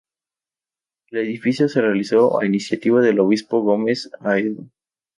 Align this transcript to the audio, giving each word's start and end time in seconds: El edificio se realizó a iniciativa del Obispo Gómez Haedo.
El 1.11 1.19
edificio 1.19 1.69
se 1.69 1.79
realizó 1.79 2.39
a 2.41 2.47
iniciativa 2.47 3.01
del 3.01 3.19
Obispo 3.19 3.61
Gómez 3.61 4.09
Haedo. 4.21 4.65